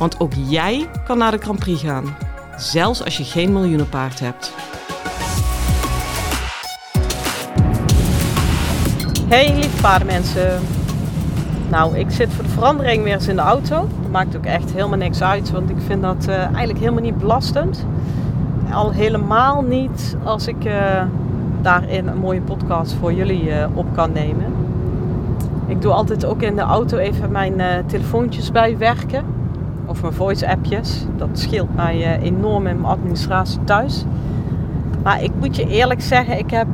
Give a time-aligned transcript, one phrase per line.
[0.00, 2.04] Want ook jij kan naar de Grand Prix gaan,
[2.56, 4.54] zelfs als je geen miljoenenpaard hebt.
[9.28, 10.60] Hey lieve paardenmensen.
[11.70, 13.88] Nou, ik zit voor de verandering weer eens in de auto.
[14.02, 17.18] Dat maakt ook echt helemaal niks uit, want ik vind dat uh, eigenlijk helemaal niet
[17.18, 17.86] belastend.
[18.72, 21.02] Al helemaal niet als ik uh,
[21.62, 24.52] daarin een mooie podcast voor jullie uh, op kan nemen.
[25.66, 29.39] Ik doe altijd ook in de auto even mijn telefoontjes bijwerken.
[29.90, 31.04] Of mijn voice appjes.
[31.16, 34.04] Dat scheelt mij enorm in mijn administratie thuis.
[35.02, 36.66] Maar ik moet je eerlijk zeggen, ik heb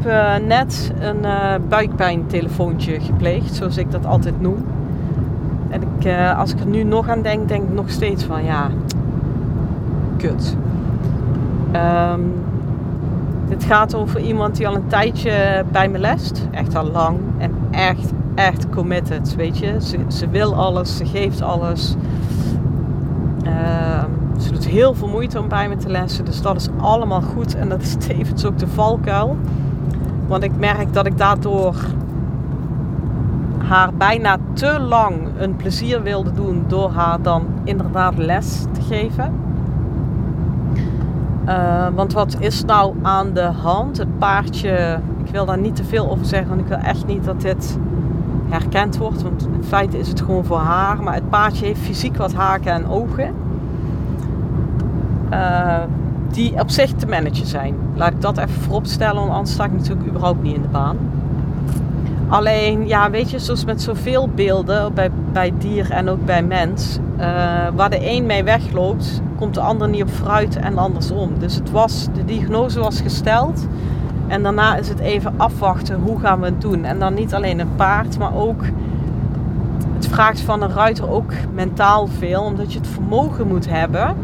[0.46, 1.26] net een
[1.68, 4.64] buikpijntelefoontje gepleegd, zoals ik dat altijd noem.
[5.68, 8.70] En ik, als ik er nu nog aan denk, denk ik nog steeds van ja,
[10.16, 10.56] kut.
[12.12, 12.32] Um,
[13.48, 16.48] dit gaat over iemand die al een tijdje bij me lest.
[16.50, 17.18] Echt al lang.
[17.38, 19.74] En echt, echt committed, weet je.
[19.78, 21.96] Ze, ze wil alles, ze geeft alles.
[23.46, 24.04] Uh,
[24.38, 26.24] ze doet heel veel moeite om bij me te lessen.
[26.24, 27.56] Dus dat is allemaal goed.
[27.56, 29.36] En dat is tevens ook de valkuil.
[30.26, 31.74] Want ik merk dat ik daardoor
[33.58, 39.32] haar bijna te lang een plezier wilde doen door haar dan inderdaad les te geven.
[41.48, 43.96] Uh, want wat is nou aan de hand?
[43.98, 47.24] Het paardje, ik wil daar niet te veel over zeggen, want ik wil echt niet
[47.24, 47.78] dat dit
[48.48, 49.22] herkend wordt.
[49.22, 51.02] Want in feite is het gewoon voor haar.
[51.02, 53.34] Maar het paardje heeft fysiek wat haken en ogen.
[55.32, 55.82] Uh,
[56.30, 57.74] die op zich te managen zijn.
[57.94, 60.96] Laat ik dat even vooropstellen, want anders sta ik natuurlijk überhaupt niet in de baan.
[62.28, 66.98] Alleen, ja, weet je, zoals met zoveel beelden, bij, bij dier en ook bij mens,
[67.18, 67.24] uh,
[67.74, 71.38] waar de een mee wegloopt, komt de ander niet op vooruit en andersom.
[71.38, 73.66] Dus het was, de diagnose was gesteld
[74.26, 76.84] en daarna is het even afwachten, hoe gaan we het doen?
[76.84, 78.62] En dan niet alleen een paard, maar ook,
[79.94, 84.16] het vraagt van een ruiter ook mentaal veel, omdat je het vermogen moet hebben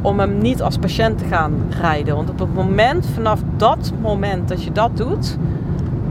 [0.00, 2.14] om hem niet als patiënt te gaan rijden.
[2.14, 5.38] Want op het moment, vanaf dat moment dat je dat doet,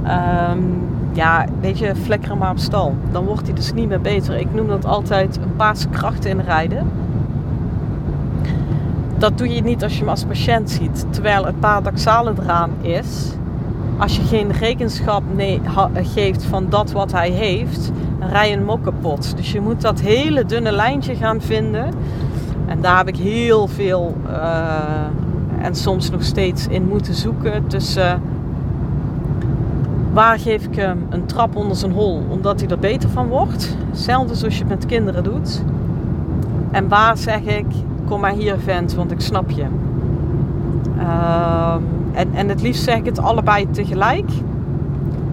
[0.04, 2.96] Um, ja, weet je, flikker maar op stal.
[3.12, 4.40] Dan wordt hij dus niet meer beter.
[4.40, 6.92] Ik noem dat altijd een krachten in rijden.
[9.22, 11.06] Dat doe je niet als je hem als patiënt ziet.
[11.10, 13.32] Terwijl het paradoxale eraan is,
[13.98, 15.24] als je geen rekenschap
[15.96, 18.80] geeft van dat wat hij heeft, rij je hem.
[19.36, 21.94] Dus je moet dat hele dunne lijntje gaan vinden.
[22.66, 28.22] En daar heb ik heel veel uh, en soms nog steeds in moeten zoeken tussen
[30.14, 33.78] Waar geef ik hem een trap onder zijn hol omdat hij er beter van wordt?
[33.90, 35.64] Hetzelfde zoals je het met kinderen doet.
[36.72, 37.66] En waar zeg ik,
[38.12, 39.66] kom maar hier vent, want ik snap je.
[40.98, 41.76] Uh,
[42.12, 44.30] en, en het liefst zeg ik het allebei tegelijk.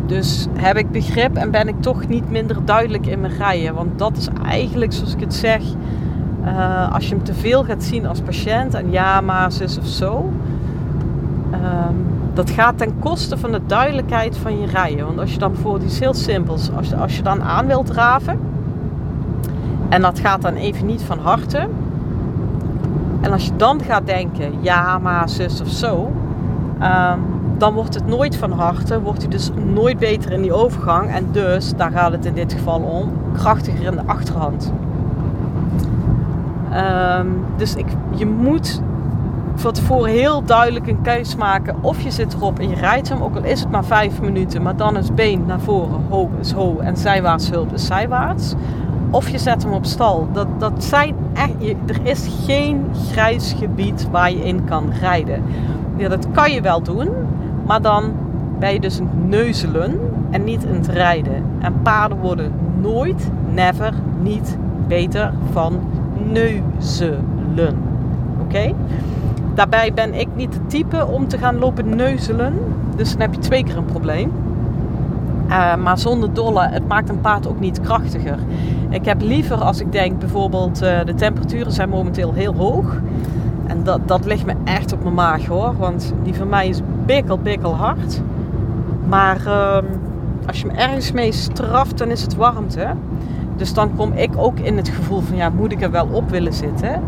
[0.07, 3.75] Dus heb ik begrip en ben ik toch niet minder duidelijk in mijn rijden.
[3.75, 5.63] Want dat is eigenlijk, zoals ik het zeg,
[6.45, 9.87] uh, als je hem te veel gaat zien als patiënt en ja, maar zus of
[9.87, 10.33] zo.
[11.51, 11.59] Uh,
[12.35, 15.07] dat gaat ten koste van de duidelijkheid van je rijden.
[15.07, 17.87] Want als je dan bijvoorbeeld iets heel simpels, als je, als je dan aan wilt
[17.87, 18.39] draven,
[19.89, 21.69] en dat gaat dan even niet van harte.
[23.21, 26.13] En als je dan gaat denken, ja, maar zus of zo,
[26.83, 27.21] um,
[27.59, 31.11] dan wordt het nooit van harte, wordt hij dus nooit beter in die overgang.
[31.11, 34.73] En dus, daar gaat het in dit geval om, krachtiger in de achterhand.
[37.19, 38.83] Um, dus ik, je moet
[39.55, 43.23] van tevoren heel duidelijk een keus maken of je zit erop en je rijdt hem,
[43.23, 46.53] ook al is het maar vijf minuten, maar dan is been naar voren, ho is
[46.53, 48.55] ho en zijwaarts hulp is zijwaarts.
[49.11, 50.29] Of je zet hem op stal.
[50.33, 51.53] Dat, dat zijn echt,
[51.87, 55.43] er is geen grijs gebied waar je in kan rijden.
[55.97, 57.09] Ja, dat kan je wel doen,
[57.67, 58.13] maar dan
[58.59, 60.01] ben je dus een neuzelen
[60.31, 61.43] en niet in het rijden.
[61.59, 65.81] En paarden worden nooit, never, niet beter van
[66.33, 67.77] neuzelen.
[68.41, 68.75] Oké?
[69.55, 72.55] Daarbij ben ik niet de type om te gaan lopen neuzelen.
[72.97, 74.33] Dus dan heb je twee keer een probleem.
[75.49, 78.39] Uh, maar zonder dolle, het maakt een paard ook niet krachtiger.
[78.91, 82.97] Ik heb liever als ik denk bijvoorbeeld uh, de temperaturen zijn momenteel heel hoog.
[83.67, 85.77] En dat, dat ligt me echt op mijn maag hoor.
[85.77, 88.21] Want die van mij is bikkel, bikkel hard.
[89.09, 89.79] Maar uh,
[90.47, 92.87] als je me ergens mee straft, dan is het warmte.
[93.57, 96.31] Dus dan kom ik ook in het gevoel van ja, moet ik er wel op
[96.31, 97.03] willen zitten?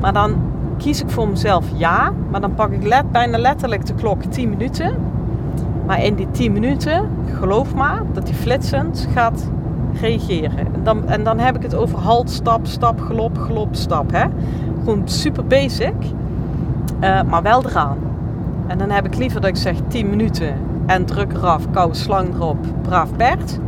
[0.00, 0.34] Maar dan
[0.76, 4.48] kies ik voor mezelf ja, maar dan pak ik let, bijna letterlijk de klok 10
[4.48, 4.94] minuten.
[5.86, 7.08] Maar in die 10 minuten,
[7.38, 9.50] geloof maar, dat die flitsend gaat
[10.00, 10.58] reageren.
[10.58, 14.12] En dan, en dan heb ik het over halt, stap, stap, gelop, gelop, stap.
[14.12, 14.24] Hè?
[14.78, 15.94] Gewoon super basic,
[17.00, 17.98] uh, maar wel eraan.
[18.66, 20.54] En dan heb ik liever dat ik zeg 10 minuten
[20.86, 23.58] en druk eraf, koude slang erop, braaf Bert.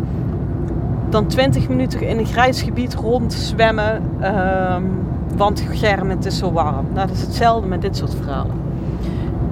[1.08, 4.02] Dan 20 minuten in een grijs gebied rond zwemmen,
[4.74, 4.90] um,
[5.36, 6.86] want germ, het is zo warm.
[6.94, 8.54] Nou, dat is hetzelfde met dit soort verhalen.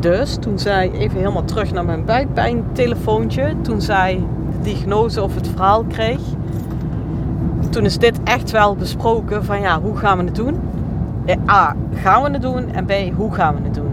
[0.00, 5.48] Dus toen zij, even helemaal terug naar mijn buikpijntelefoontje, toen zij de diagnose of het
[5.48, 6.20] verhaal kreeg,
[7.70, 10.56] toen is dit echt wel besproken van ja, hoe gaan we het doen?
[11.48, 12.72] A, gaan we het doen?
[12.72, 13.92] En B, hoe gaan we het doen?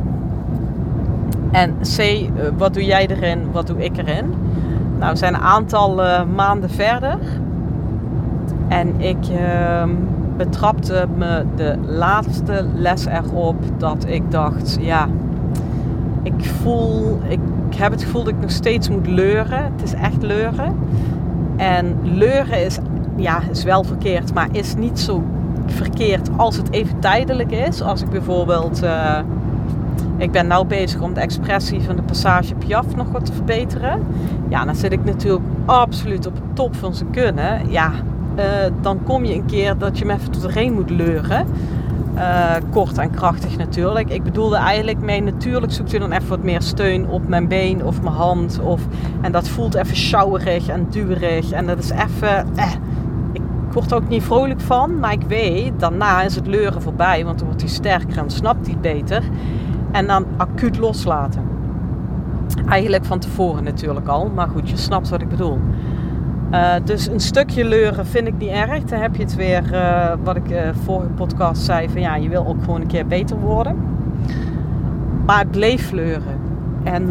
[1.52, 2.28] En C, eh,
[2.58, 3.52] wat doe jij erin?
[3.52, 4.34] Wat doe ik erin?
[5.00, 7.18] Nou, we zijn een aantal uh, maanden verder.
[8.68, 9.84] En ik uh,
[10.38, 15.08] betrapte me de laatste les erop dat ik dacht, ja,
[16.24, 17.40] ik voel, ik
[17.76, 19.64] heb het gevoel dat ik nog steeds moet leuren.
[19.64, 20.76] Het is echt leuren.
[21.56, 22.78] En leuren is,
[23.18, 25.24] ja, is wel verkeerd, maar is niet zo
[25.66, 27.82] verkeerd als het even tijdelijk is.
[27.82, 29.20] Als ik bijvoorbeeld, uh,
[30.18, 34.06] ik ben nou bezig om de expressie van de passage Piaf nog wat te verbeteren.
[34.50, 37.72] Ja, dan zit ik natuurlijk absoluut op de top van zijn kunnen.
[37.72, 37.92] Ja,
[38.38, 38.44] uh,
[38.82, 41.48] dan kom je een keer dat je me even tot erheen moet leuren.
[42.16, 44.10] Uh, kort en krachtig natuurlijk.
[44.10, 47.86] Ik bedoelde eigenlijk mee, natuurlijk zoekt u dan even wat meer steun op mijn been
[47.86, 48.60] of mijn hand.
[48.60, 48.82] Of,
[49.22, 51.52] en dat voelt even sjouwerig en duwerig.
[51.52, 52.56] En dat is even.
[52.56, 52.72] Eh,
[53.78, 57.26] word er ook niet vrolijk van, maar ik weet, daarna is het leuren voorbij.
[57.26, 59.24] Want dan wordt hij sterker en snapt hij beter.
[59.92, 61.42] En dan acuut loslaten.
[62.70, 65.60] Eigenlijk van tevoren natuurlijk al, maar goed, je snapt wat ik bedoel.
[66.52, 68.84] Uh, dus een stukje leuren vind ik niet erg.
[68.84, 72.30] Dan heb je het weer, uh, wat ik uh, vorige podcast zei, van ja, je
[72.30, 73.76] wil ook gewoon een keer beter worden.
[75.26, 76.40] Maar ik bleef leuren.
[76.84, 77.04] En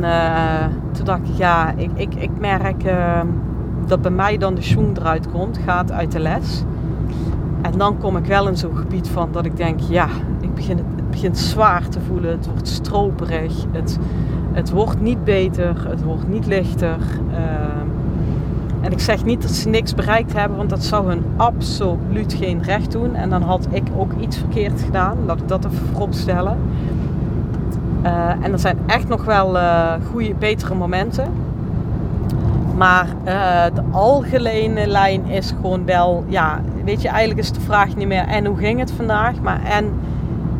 [0.93, 2.83] toen dacht ik, ja, ik, ik, ik merk
[3.89, 6.65] dat bij mij dan de schoen eruit komt, gaat uit de les.
[7.63, 10.09] En dan kom ik wel in zo'n gebied van dat ik denk, ja,
[10.41, 12.31] ik begin het, begint zwaar te voelen.
[12.31, 13.65] Het wordt stroperig.
[13.71, 13.99] Het,
[14.53, 15.89] het wordt niet beter.
[15.89, 16.97] Het wordt niet lichter.
[17.33, 17.87] Ehm,
[18.81, 22.63] en ik zeg niet dat ze niks bereikt hebben, want dat zou hun absoluut geen
[22.63, 23.15] recht doen.
[23.15, 25.19] En dan had ik ook iets verkeerd gedaan.
[25.27, 26.59] Laat ik dat even voorop stellen.
[28.05, 31.29] Uh, en er zijn echt nog wel uh, goede, betere momenten.
[32.77, 37.97] Maar uh, de algemene lijn is gewoon wel, ja, weet je, eigenlijk is de vraag
[37.97, 39.91] niet meer en hoe ging het vandaag, maar en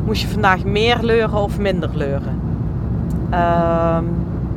[0.05, 2.41] moest je vandaag meer leuren of minder leuren?
[3.31, 4.05] Ehm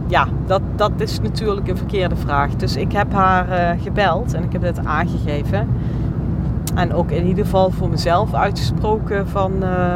[0.10, 2.56] ja, dat, dat is natuurlijk een verkeerde vraag.
[2.56, 5.68] Dus ik heb haar uh, gebeld en ik heb het aangegeven.
[6.76, 9.52] En ook in ieder geval voor mezelf uitgesproken van...
[9.62, 9.96] Uh,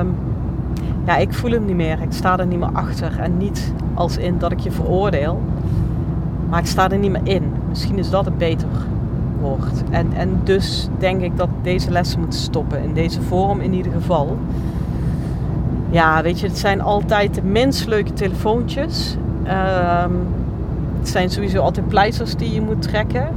[1.05, 2.01] ja, ik voel hem niet meer.
[2.01, 3.19] Ik sta er niet meer achter.
[3.19, 5.41] En niet als in dat ik je veroordeel.
[6.49, 7.52] Maar ik sta er niet meer in.
[7.73, 8.67] Misschien is dat een beter
[9.41, 9.83] woord.
[9.89, 12.83] En, en dus denk ik dat deze lessen moeten stoppen.
[12.83, 14.37] In deze vorm in ieder geval.
[15.89, 19.17] Ja, weet je, het zijn altijd de minst leuke telefoontjes.
[19.43, 20.11] Ehm,
[20.99, 23.27] het zijn sowieso altijd pleisters die je moet trekken.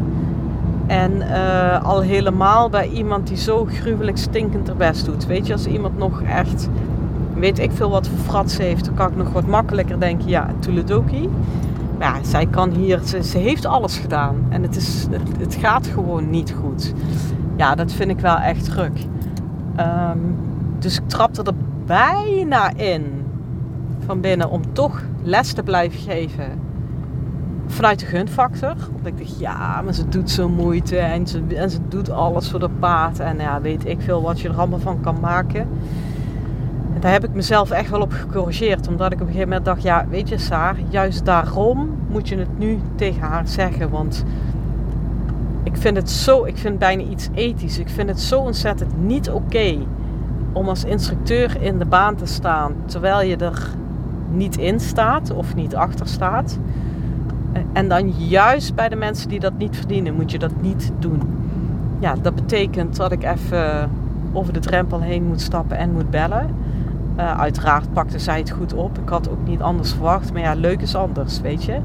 [0.87, 5.27] En uh, al helemaal bij iemand die zo gruwelijk stinkend er best doet.
[5.27, 6.69] Weet je, als iemand nog echt,
[7.35, 10.49] weet ik veel wat voor frats heeft, dan kan ik nog wat makkelijker denken, ja,
[10.59, 11.29] Tuledoki.
[11.99, 14.47] Ja, zij kan hier, ze, ze, heeft alles gedaan.
[14.49, 15.07] En het, is,
[15.39, 16.93] het, gaat gewoon niet goed.
[17.57, 18.99] Ja, dat vind ik wel echt druk.
[19.81, 20.37] Um,
[20.79, 21.55] dus ik trapte er
[21.87, 23.05] bijna in
[24.07, 26.61] van binnen om toch les te blijven geven.
[27.67, 28.75] Vanuit de gunfactor.
[28.93, 32.51] Want ik dacht, ja, maar ze doet zo moeite en ze, en ze doet alles
[32.51, 33.21] voor de paard.
[33.21, 35.69] En ja, weet ik veel wat je er allemaal van kan maken.
[37.07, 38.89] Daar heb ik mezelf echt wel op gecorrigeerd.
[38.89, 42.37] Omdat ik op een gegeven moment dacht, ja, weet je Saar, juist daarom moet je
[42.37, 43.91] het nu tegen haar zeggen.
[43.91, 44.25] Want
[45.63, 47.79] ik vind het zo, ik vind bijna iets ethisch.
[47.79, 49.77] Ik vind het zo ontzettend niet oké
[50.53, 53.69] om als instructeur in de baan te staan terwijl je er
[54.31, 56.59] niet in staat of niet achter staat.
[57.73, 61.23] En dan juist bij de mensen die dat niet verdienen, moet je dat niet doen.
[61.99, 63.91] Ja, dat betekent dat ik even
[64.33, 66.66] over de drempel heen moet stappen en moet bellen.
[67.19, 68.99] Uh, uiteraard pakte zij het goed op.
[68.99, 70.33] Ik had ook niet anders verwacht.
[70.33, 71.79] Maar ja, leuk is anders, weet je.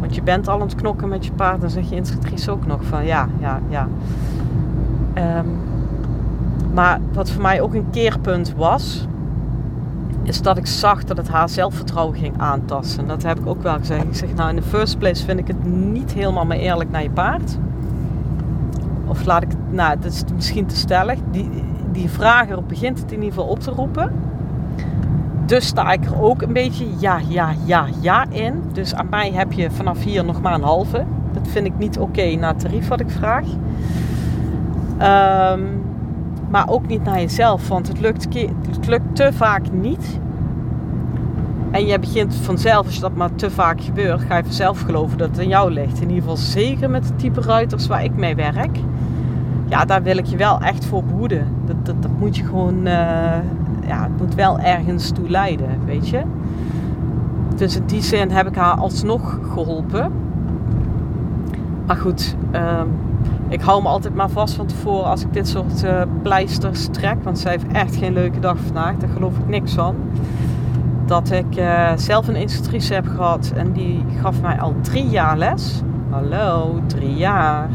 [0.00, 1.60] Want je bent al aan het knokken met je paard.
[1.60, 3.88] Dan zeg je instructrice ook nog van ja, ja, ja.
[5.38, 5.46] Um,
[6.72, 9.06] maar wat voor mij ook een keerpunt was,
[10.22, 13.06] is dat ik zag dat het haar zelfvertrouwen ging aantasten.
[13.06, 14.04] Dat heb ik ook wel gezegd.
[14.04, 17.02] Ik zeg, nou in de first place vind ik het niet helemaal meer eerlijk naar
[17.02, 17.58] je paard.
[19.06, 21.18] of laat ik, nou, dat is misschien te stellig.
[21.30, 21.50] Die,
[21.92, 24.12] die vrager begint het in ieder geval op te roepen.
[25.48, 28.62] Dus sta ik er ook een beetje ja, ja, ja, ja in.
[28.72, 31.04] Dus aan mij heb je vanaf hier nog maar een halve.
[31.32, 33.44] Dat vind ik niet oké naar het tarief wat ik vraag.
[34.98, 35.62] Ehm,
[36.50, 38.26] maar ook niet naar jezelf, want het lukt,
[38.86, 40.18] het te vaak niet.
[41.70, 45.18] En je begint vanzelf, als je dat maar te vaak gebeurt, ga je vanzelf geloven
[45.18, 46.00] dat het aan jou ligt.
[46.00, 48.78] In ieder geval zeker met de type ruiters waar ik mee werk.
[49.68, 51.46] Ja, daar wil ik je wel echt voor behoeden.
[51.66, 53.36] Dat, dat, dat moet je gewoon, uh,
[53.88, 56.22] ja, het moet wel ergens toe leiden, weet je.
[57.56, 60.12] Dus in die zin heb ik haar alsnog geholpen.
[61.86, 62.80] Maar goed, uh,
[63.48, 67.16] ik hou me altijd maar vast van tevoren als ik dit soort uh, pleisters trek.
[67.22, 68.96] Want zij heeft echt geen leuke dag vandaag.
[68.96, 69.94] Daar geloof ik niks van.
[71.06, 73.52] Dat ik uh, zelf een institutrice heb gehad.
[73.56, 75.82] En die gaf mij al drie jaar les.
[76.10, 77.68] Hallo, drie jaar.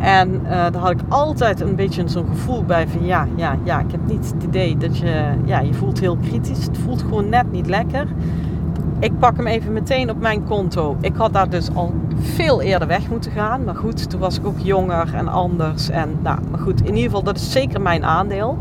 [0.00, 3.80] En uh, daar had ik altijd een beetje zo'n gevoel bij van ja, ja, ja,
[3.80, 6.64] ik heb niet het idee dat je, ja, je voelt heel kritisch.
[6.64, 8.06] Het voelt gewoon net niet lekker.
[8.98, 10.96] Ik pak hem even meteen op mijn konto.
[11.00, 13.64] Ik had daar dus al veel eerder weg moeten gaan.
[13.64, 15.90] Maar goed, toen was ik ook jonger en anders.
[15.90, 18.58] En nou, maar goed, in ieder geval, dat is zeker mijn aandeel.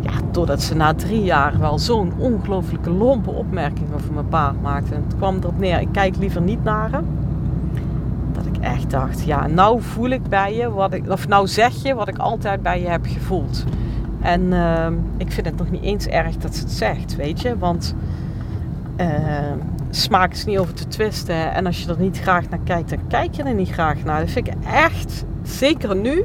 [0.00, 4.94] Ja, doordat ze na drie jaar wel zo'n ongelooflijke lompe opmerking over mijn paard maakte.
[4.94, 7.04] Het kwam erop neer, ik kijk liever niet naar hem.
[8.66, 12.08] Echt dacht, ja, nou voel ik bij je, wat ik, of nou zeg je wat
[12.08, 13.64] ik altijd bij je heb gevoeld.
[14.20, 17.58] En uh, ik vind het nog niet eens erg dat ze het zegt, weet je.
[17.58, 17.94] Want
[19.00, 19.08] uh,
[19.90, 21.52] smaak is niet over te twisten.
[21.52, 24.20] En als je er niet graag naar kijkt, dan kijk je er niet graag naar.
[24.20, 26.24] Dat vind ik echt, zeker nu,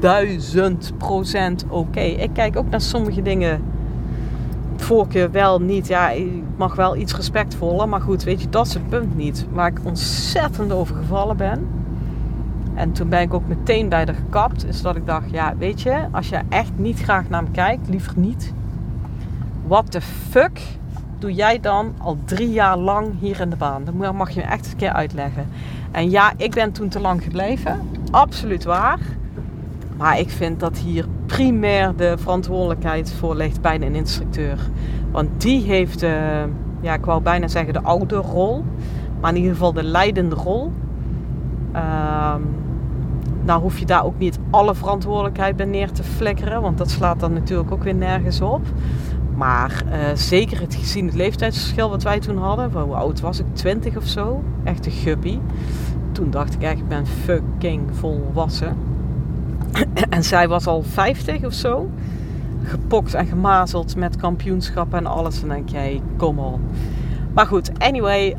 [0.00, 2.00] duizend procent oké.
[2.00, 3.62] Ik kijk ook naar sommige dingen
[4.82, 5.86] voorkeur wel niet.
[5.86, 7.88] Ja, ik mag wel iets respectvoller.
[7.88, 9.46] Maar goed, weet je, dat is het punt niet.
[9.52, 11.68] Waar ik ontzettend over gevallen ben.
[12.74, 14.66] En toen ben ik ook meteen bij de gekapt.
[14.66, 17.88] Is dat ik dacht, ja, weet je, als je echt niet graag naar me kijkt,
[17.88, 18.52] liever niet.
[19.66, 20.60] What the fuck
[21.18, 23.84] doe jij dan al drie jaar lang hier in de baan?
[23.84, 25.48] Dat mag je me echt een keer uitleggen.
[25.90, 27.80] En ja, ik ben toen te lang gebleven.
[28.10, 28.98] Absoluut waar.
[29.96, 34.58] Maar ik vind dat hier primair de verantwoordelijkheid voor ligt bij een instructeur.
[35.10, 36.10] Want die heeft, uh,
[36.80, 38.64] ja, ik wou bijna zeggen de oude rol.
[39.20, 40.72] Maar in ieder geval de leidende rol.
[41.74, 42.34] Uh,
[43.42, 46.62] nou hoef je daar ook niet alle verantwoordelijkheid bij neer te flikkeren.
[46.62, 48.62] Want dat slaat dan natuurlijk ook weer nergens op.
[49.36, 52.72] Maar uh, zeker het gezien het leeftijdsverschil wat wij toen hadden.
[52.72, 53.46] Hoe oud was ik?
[53.52, 54.42] 20 of zo.
[54.64, 55.38] Echt guppy.
[56.12, 58.91] Toen dacht ik echt, ik ben fucking volwassen.
[60.10, 61.90] en zij was al 50 of zo.
[62.64, 65.42] Gepokt en gemazeld met kampioenschappen en alles.
[65.42, 66.60] En dan denk jij, kom on.
[67.34, 68.36] Maar goed, anyway,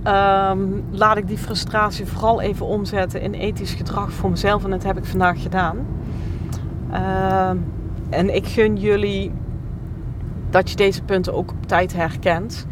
[0.51, 4.63] um, laat ik die frustratie vooral even omzetten in ethisch gedrag voor mezelf.
[4.63, 5.77] En dat heb ik vandaag gedaan.
[6.91, 7.49] Uh,
[8.09, 9.31] en ik gun jullie
[10.49, 12.67] dat je deze punten ook op tijd herkent.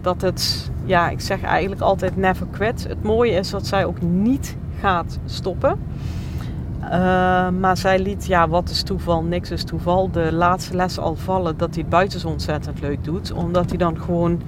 [0.00, 2.88] Dat het, ja, ik zeg eigenlijk altijd never quit.
[2.88, 5.78] Het mooie is dat zij ook niet gaat stoppen.
[6.82, 9.22] Uh, maar zij liet, ja, wat is toeval?
[9.22, 10.10] Niks is toeval.
[10.10, 13.32] De laatste les al vallen dat hij het buiten ontzettend leuk doet.
[13.32, 14.42] Omdat hij dan gewoon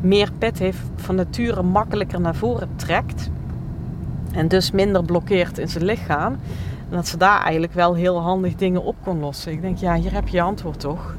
[0.00, 3.30] meer pet heeft, van nature makkelijker naar voren trekt.
[4.32, 6.32] En dus minder blokkeert in zijn lichaam.
[6.90, 9.52] En dat ze daar eigenlijk wel heel handig dingen op kon lossen.
[9.52, 11.16] Ik denk, ja, hier heb je antwoord toch.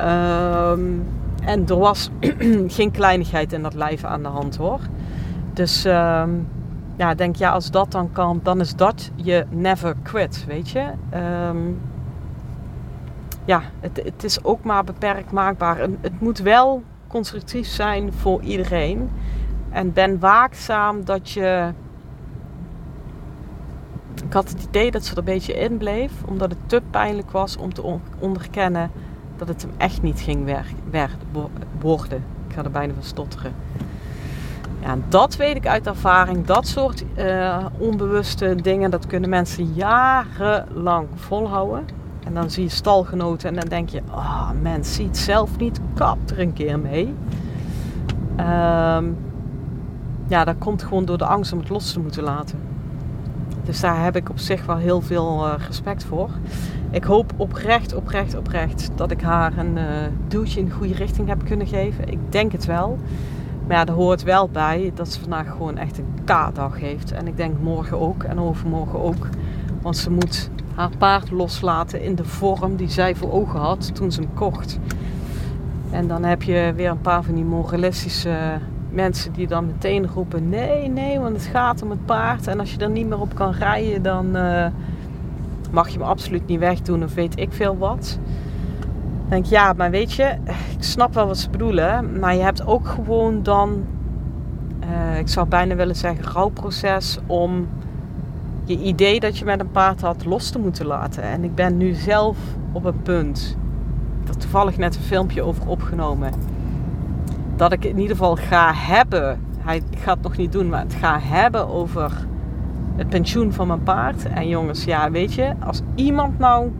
[0.00, 1.04] Um,
[1.44, 2.10] en er was
[2.78, 4.80] geen kleinigheid in dat lijf aan de hand hoor.
[5.52, 6.46] Dus um,
[6.96, 10.90] ja, denk ja, als dat dan kan, dan is dat je never quit, weet je.
[11.48, 11.80] Um,
[13.44, 15.78] ja, het, het, is ook maar beperkt maakbaar.
[15.78, 19.10] Het moet wel constructief zijn voor iedereen.
[19.70, 21.72] En ben waakzaam dat je.
[24.24, 27.30] Ik had het idee dat ze er een beetje in bleef, omdat het te pijnlijk
[27.30, 28.90] was om te onderkennen
[29.36, 30.44] dat het hem echt niet ging
[31.80, 32.24] worden.
[32.48, 33.52] Ik ga er bijna van stotteren.
[34.82, 36.46] Ja, dat weet ik uit ervaring.
[36.46, 41.84] Dat soort uh, onbewuste dingen, dat kunnen mensen jarenlang volhouden.
[42.24, 45.80] En dan zie je stalgenoten en dan denk je, ah oh, mens ziet zelf niet,
[45.94, 47.14] kap er een keer mee.
[48.36, 49.16] Um,
[50.26, 52.58] ja, dat komt gewoon door de angst om het los te moeten laten.
[53.64, 56.28] Dus daar heb ik op zich wel heel veel uh, respect voor.
[56.90, 59.84] Ik hoop oprecht, oprecht, oprecht dat ik haar een uh,
[60.28, 62.08] duwtje in de goede richting heb kunnen geven.
[62.08, 62.98] Ik denk het wel.
[63.72, 67.12] Maar ja, er hoort wel bij dat ze vandaag gewoon echt een K-dag heeft.
[67.12, 69.28] En ik denk morgen ook en overmorgen ook.
[69.82, 74.12] Want ze moet haar paard loslaten in de vorm die zij voor ogen had toen
[74.12, 74.78] ze hem kocht.
[75.90, 78.58] En dan heb je weer een paar van die moralistische
[78.90, 82.46] mensen die dan meteen roepen: nee, nee, want het gaat om het paard.
[82.46, 84.66] En als je er niet meer op kan rijden, dan eh,
[85.70, 88.18] mag je me absoluut niet wegdoen of weet ik veel wat.
[89.32, 90.36] Denk ja, maar weet je,
[90.76, 92.18] ik snap wel wat ze bedoelen.
[92.18, 93.84] Maar je hebt ook gewoon dan,
[94.84, 97.68] uh, ik zou bijna willen zeggen, rouwproces om
[98.64, 101.22] je idee dat je met een paard had los te moeten laten.
[101.22, 102.36] En ik ben nu zelf
[102.72, 103.56] op een punt,
[104.28, 106.32] er toevallig net een filmpje over opgenomen,
[107.56, 111.18] dat ik in ieder geval ga hebben, hij gaat nog niet doen, maar het ga
[111.20, 112.26] hebben over
[112.96, 114.24] het pensioen van mijn paard.
[114.24, 116.70] En jongens, ja, weet je, als iemand nou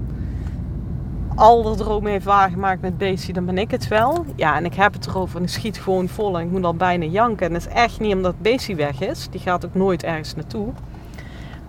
[1.42, 4.24] al dat droom heeft waargemaakt met Beestie, dan ben ik het wel.
[4.36, 6.74] Ja, en ik heb het erover en ik schiet gewoon vol en ik moet al
[6.74, 7.46] bijna janken.
[7.46, 10.68] En dat is echt niet omdat Beestie weg is, die gaat ook nooit ergens naartoe.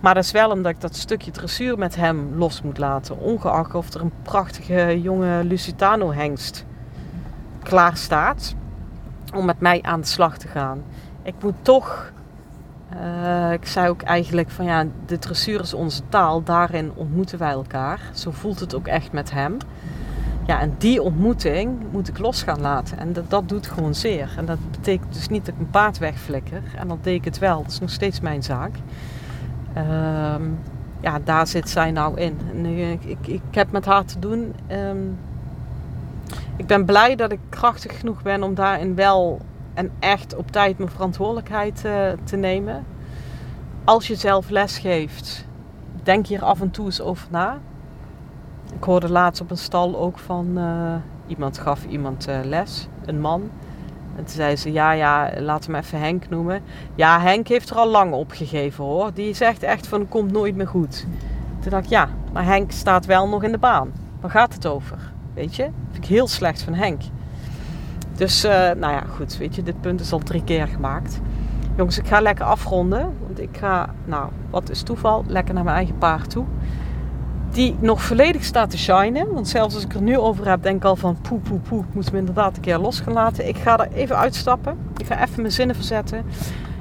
[0.00, 3.18] Maar dat is wel omdat ik dat stukje dressuur met hem los moet laten.
[3.18, 6.64] Ongeacht of er een prachtige jonge Lusitano hengst
[7.62, 8.54] klaar staat
[9.34, 10.82] om met mij aan de slag te gaan.
[11.22, 12.12] Ik moet toch,
[12.92, 17.50] uh, ik zei ook eigenlijk van ja, de dressuur is onze taal, daarin ontmoeten wij
[17.50, 18.00] elkaar.
[18.12, 19.56] Zo voelt het ook echt met hem.
[20.46, 22.98] Ja, en die ontmoeting moet ik los gaan laten.
[22.98, 24.34] En dat, dat doet gewoon zeer.
[24.36, 26.62] En dat betekent dus niet dat ik een paard wegflikker.
[26.76, 27.62] En dat deed ik het wel.
[27.62, 28.74] Dat is nog steeds mijn zaak.
[29.72, 30.42] Ehm,
[31.00, 32.38] ja, daar zit zij nou in.
[32.52, 34.54] En ik, ik, ik heb met haar te doen.
[34.66, 35.02] Ehm,
[36.56, 39.40] ik ben blij dat ik krachtig genoeg ben om daarin wel
[39.74, 41.92] en echt op tijd mijn verantwoordelijkheid uh,
[42.24, 42.84] te nemen.
[43.84, 45.46] Als je zelf les geeft,
[46.02, 47.58] denk hier af en toe eens over na.
[48.76, 50.94] Ik hoorde laatst op een stal ook van uh,
[51.26, 53.50] iemand gaf iemand uh, les, een man.
[54.16, 56.62] En toen zei ze, ja, ja, laten we hem even Henk noemen.
[56.94, 59.10] Ja, Henk heeft er al lang opgegeven hoor.
[59.14, 61.06] Die zegt echt van, komt nooit meer goed.
[61.60, 63.92] Toen dacht ik, ja, maar Henk staat wel nog in de baan.
[64.20, 64.98] Waar gaat het over?
[65.34, 65.62] Weet je?
[65.90, 67.02] Vind ik heel slecht van Henk.
[68.16, 71.20] Dus, uh, nou ja, goed, weet je, dit punt is al drie keer gemaakt.
[71.76, 73.12] Jongens, ik ga lekker afronden.
[73.26, 76.44] Want ik ga, nou, wat is toeval, lekker naar mijn eigen paard toe
[77.54, 79.32] die nog volledig staat te shinen.
[79.32, 81.80] Want zelfs als ik er nu over heb, denk ik al van poe, poe, poe.
[81.80, 83.48] Ik moet hem inderdaad een keer losgelaten.
[83.48, 84.78] Ik ga er even uitstappen.
[84.96, 86.24] Ik ga even mijn zinnen verzetten.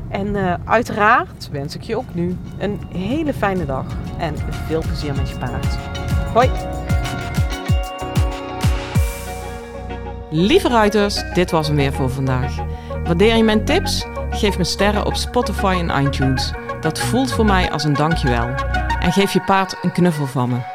[0.10, 3.86] En uh, uiteraard wens ik je ook nu een hele fijne dag.
[4.18, 4.36] En
[4.68, 5.78] veel plezier met je paard.
[6.34, 6.73] Hoi!
[10.36, 12.56] Lieve ruiters, dit was hem weer voor vandaag.
[13.04, 14.06] Waardeer je mijn tips?
[14.30, 16.52] Geef me sterren op Spotify en iTunes.
[16.82, 18.48] Dat voelt voor mij als een dankjewel
[19.00, 20.73] en geef je paard een knuffel van me.